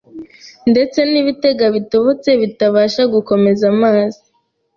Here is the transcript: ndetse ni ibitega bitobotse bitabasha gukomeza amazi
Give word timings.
ndetse 0.71 0.99
ni 1.09 1.17
ibitega 1.21 1.65
bitobotse 1.75 2.29
bitabasha 2.41 3.01
gukomeza 3.13 3.63
amazi 3.73 4.21